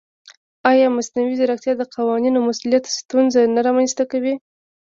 [0.69, 4.33] ایا مصنوعي ځیرکتیا د قانوني مسؤلیت ستونزه نه رامنځته کوي؟